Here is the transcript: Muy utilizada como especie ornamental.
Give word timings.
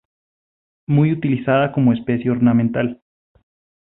Muy 0.87 1.11
utilizada 1.11 1.71
como 1.71 1.93
especie 1.93 2.31
ornamental. 2.31 3.03